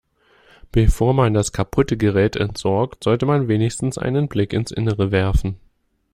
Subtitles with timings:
[0.71, 5.57] Bevor man das kaputte Gerät entsorgt, sollte man wenigstens einen Blick ins Innere werfen.